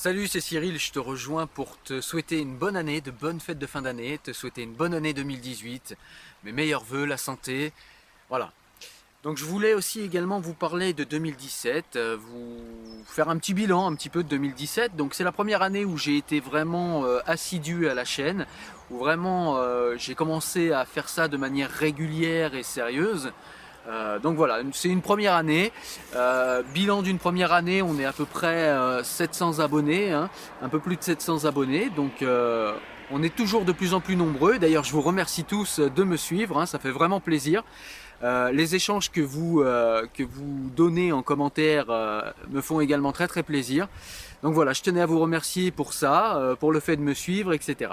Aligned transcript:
Salut, 0.00 0.28
c'est 0.28 0.40
Cyril, 0.40 0.78
je 0.78 0.92
te 0.92 1.00
rejoins 1.00 1.48
pour 1.48 1.76
te 1.82 2.00
souhaiter 2.00 2.38
une 2.38 2.54
bonne 2.54 2.76
année, 2.76 3.00
de 3.00 3.10
bonnes 3.10 3.40
fêtes 3.40 3.58
de 3.58 3.66
fin 3.66 3.82
d'année, 3.82 4.20
te 4.22 4.32
souhaiter 4.32 4.62
une 4.62 4.72
bonne 4.72 4.94
année 4.94 5.12
2018, 5.12 5.96
mes 6.44 6.52
meilleurs 6.52 6.84
voeux, 6.84 7.04
la 7.04 7.16
santé, 7.16 7.72
voilà. 8.28 8.52
Donc 9.24 9.38
je 9.38 9.44
voulais 9.44 9.74
aussi 9.74 10.00
également 10.02 10.38
vous 10.38 10.54
parler 10.54 10.92
de 10.92 11.02
2017, 11.02 11.96
euh, 11.96 12.16
vous 12.16 13.02
faire 13.06 13.28
un 13.28 13.38
petit 13.38 13.54
bilan 13.54 13.90
un 13.90 13.96
petit 13.96 14.08
peu 14.08 14.22
de 14.22 14.28
2017. 14.28 14.94
Donc 14.94 15.14
c'est 15.14 15.24
la 15.24 15.32
première 15.32 15.62
année 15.62 15.84
où 15.84 15.98
j'ai 15.98 16.16
été 16.16 16.38
vraiment 16.38 17.04
euh, 17.04 17.18
assidu 17.26 17.88
à 17.88 17.94
la 17.94 18.04
chaîne, 18.04 18.46
où 18.90 18.98
vraiment 18.98 19.56
euh, 19.56 19.96
j'ai 19.98 20.14
commencé 20.14 20.70
à 20.70 20.84
faire 20.84 21.08
ça 21.08 21.26
de 21.26 21.36
manière 21.36 21.72
régulière 21.72 22.54
et 22.54 22.62
sérieuse. 22.62 23.32
Euh, 23.86 24.18
donc 24.18 24.36
voilà, 24.36 24.60
c'est 24.72 24.88
une 24.88 25.02
première 25.02 25.34
année. 25.34 25.72
Euh, 26.16 26.62
bilan 26.74 27.02
d'une 27.02 27.18
première 27.18 27.52
année, 27.52 27.82
on 27.82 27.98
est 27.98 28.04
à 28.04 28.12
peu 28.12 28.24
près 28.24 28.68
euh, 28.68 29.02
700 29.02 29.60
abonnés, 29.60 30.12
hein, 30.12 30.28
un 30.62 30.68
peu 30.68 30.78
plus 30.78 30.96
de 30.96 31.02
700 31.02 31.44
abonnés. 31.44 31.90
Donc 31.94 32.22
euh, 32.22 32.74
on 33.10 33.22
est 33.22 33.34
toujours 33.34 33.64
de 33.64 33.72
plus 33.72 33.94
en 33.94 34.00
plus 34.00 34.16
nombreux. 34.16 34.58
D'ailleurs, 34.58 34.84
je 34.84 34.92
vous 34.92 35.02
remercie 35.02 35.44
tous 35.44 35.80
de 35.80 36.04
me 36.04 36.16
suivre, 36.16 36.58
hein, 36.58 36.66
ça 36.66 36.78
fait 36.78 36.90
vraiment 36.90 37.20
plaisir. 37.20 37.62
Euh, 38.24 38.50
les 38.50 38.74
échanges 38.74 39.10
que 39.10 39.20
vous, 39.20 39.60
euh, 39.60 40.04
que 40.12 40.24
vous 40.24 40.70
donnez 40.74 41.12
en 41.12 41.22
commentaire 41.22 41.86
euh, 41.88 42.22
me 42.50 42.60
font 42.60 42.80
également 42.80 43.12
très 43.12 43.28
très 43.28 43.42
plaisir. 43.42 43.88
Donc 44.42 44.54
voilà, 44.54 44.72
je 44.72 44.82
tenais 44.82 45.00
à 45.00 45.06
vous 45.06 45.20
remercier 45.20 45.70
pour 45.70 45.92
ça, 45.92 46.36
euh, 46.36 46.56
pour 46.56 46.72
le 46.72 46.80
fait 46.80 46.96
de 46.96 47.02
me 47.02 47.14
suivre, 47.14 47.52
etc. 47.52 47.92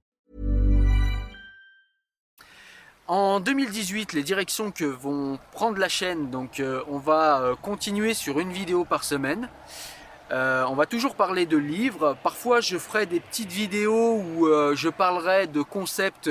En 3.13 3.41
2018, 3.41 4.13
les 4.13 4.23
directions 4.23 4.71
que 4.71 4.85
vont 4.85 5.37
prendre 5.51 5.77
la 5.77 5.89
chaîne, 5.89 6.29
donc 6.29 6.61
euh, 6.61 6.81
on 6.87 6.97
va 6.97 7.41
euh, 7.41 7.55
continuer 7.61 8.13
sur 8.13 8.39
une 8.39 8.53
vidéo 8.53 8.85
par 8.85 9.03
semaine. 9.03 9.49
Euh, 10.31 10.63
on 10.69 10.75
va 10.75 10.85
toujours 10.85 11.15
parler 11.15 11.45
de 11.45 11.57
livres. 11.57 12.15
Parfois, 12.23 12.61
je 12.61 12.77
ferai 12.77 13.07
des 13.07 13.19
petites 13.19 13.51
vidéos 13.51 14.15
où 14.15 14.47
je 14.75 14.87
parlerai 14.87 15.47
de 15.47 15.61
concepts 15.61 16.29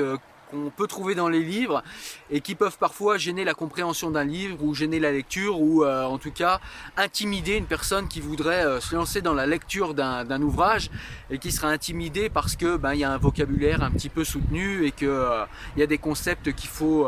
qu'on 0.51 0.69
peut 0.69 0.87
trouver 0.87 1.15
dans 1.15 1.29
les 1.29 1.41
livres 1.41 1.83
et 2.29 2.41
qui 2.41 2.55
peuvent 2.55 2.77
parfois 2.77 3.17
gêner 3.17 3.43
la 3.43 3.53
compréhension 3.53 4.11
d'un 4.11 4.23
livre 4.23 4.63
ou 4.63 4.75
gêner 4.75 4.99
la 4.99 5.11
lecture 5.11 5.59
ou 5.59 5.83
euh, 5.83 6.03
en 6.03 6.17
tout 6.17 6.31
cas 6.31 6.59
intimider 6.97 7.55
une 7.55 7.65
personne 7.65 8.07
qui 8.07 8.19
voudrait 8.19 8.65
euh, 8.65 8.79
se 8.79 8.95
lancer 8.95 9.21
dans 9.21 9.33
la 9.33 9.45
lecture 9.45 9.93
d'un 9.93 10.41
ouvrage 10.41 10.89
et 11.29 11.37
qui 11.37 11.51
sera 11.51 11.69
intimidée 11.69 12.29
parce 12.29 12.55
que 12.55 12.77
ben 12.77 12.93
il 12.93 12.99
y 12.99 13.03
a 13.03 13.11
un 13.11 13.17
vocabulaire 13.17 13.83
un 13.83 13.91
petit 13.91 14.09
peu 14.09 14.23
soutenu 14.23 14.85
et 14.85 14.91
que 14.91 15.05
euh, 15.05 15.45
y 15.77 15.81
a 15.81 15.87
des 15.87 15.97
concepts 15.97 16.53
qu'il 16.53 16.69
faut 16.69 17.07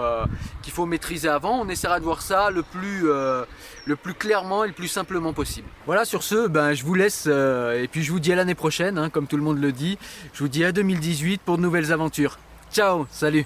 qu'il 0.62 0.74
faut 0.74 0.86
maîtriser 0.86 1.28
avant. 1.28 1.60
On 1.60 1.70
essaiera 1.70 2.00
de 2.00 2.04
voir 2.04 2.22
ça 2.22 2.50
le 2.50 2.64
plus 2.64 4.14
clairement 4.14 4.64
et 4.64 4.68
le 4.68 4.74
plus 4.74 4.88
simplement 4.88 5.34
possible. 5.34 5.68
Voilà 5.86 6.06
sur 6.06 6.24
ce, 6.24 6.48
ben 6.48 6.74
je 6.74 6.84
vous 6.84 6.96
laisse 6.96 7.28
et 7.28 7.88
puis 7.92 8.04
je 8.04 8.12
vous 8.12 8.20
dis 8.20 8.32
à 8.32 8.36
l'année 8.36 8.56
prochaine, 8.56 8.98
hein, 8.98 9.10
comme 9.10 9.28
tout 9.28 9.38
le 9.38 9.44
monde 9.44 9.60
le 9.60 9.72
dit. 9.72 9.98
Je 10.34 10.40
vous 10.40 10.50
dis 10.50 10.64
à 10.64 10.72
2018 10.72 11.42
pour 11.42 11.58
de 11.58 11.62
nouvelles 11.62 11.92
aventures. 11.92 12.38
Ciao, 12.74 13.06
salut 13.12 13.46